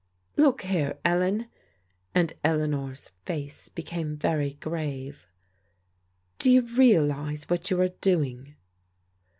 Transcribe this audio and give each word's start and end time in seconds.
"Look 0.35 0.63
here, 0.63 0.97
Ellen," 1.05 1.47
and 2.15 2.33
Eleanor's 2.43 3.11
face 3.23 3.69
became 3.69 4.17
very 4.17 4.53
grave, 4.55 5.27
"do 6.39 6.49
you 6.49 6.61
realize 6.63 7.47
what 7.51 7.69
you 7.69 7.79
are 7.81 7.87
doing?" 7.89 8.55